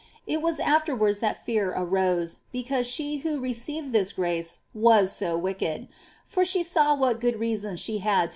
[0.25, 5.87] It was afterwards that fear arose, because she who received this grace was so wicked;
[6.25, 8.29] for she saw what good reasons she had to be 1 See Life, chs.